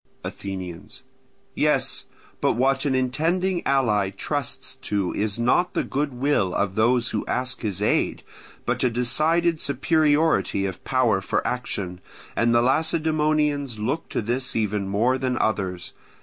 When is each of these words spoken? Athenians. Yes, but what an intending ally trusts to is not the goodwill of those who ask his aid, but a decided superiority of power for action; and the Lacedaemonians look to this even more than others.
Athenians. 0.23 1.03
Yes, 1.53 2.05
but 2.41 2.53
what 2.53 2.85
an 2.85 2.95
intending 2.95 3.61
ally 3.67 4.09
trusts 4.09 4.73
to 4.77 5.13
is 5.13 5.37
not 5.37 5.75
the 5.75 5.83
goodwill 5.83 6.55
of 6.55 6.73
those 6.73 7.11
who 7.11 7.23
ask 7.27 7.61
his 7.61 7.83
aid, 7.83 8.23
but 8.65 8.83
a 8.83 8.89
decided 8.89 9.61
superiority 9.61 10.65
of 10.65 10.83
power 10.83 11.21
for 11.21 11.45
action; 11.45 12.01
and 12.35 12.51
the 12.51 12.63
Lacedaemonians 12.63 13.77
look 13.77 14.09
to 14.09 14.23
this 14.23 14.55
even 14.55 14.87
more 14.87 15.19
than 15.19 15.37
others. 15.37 15.93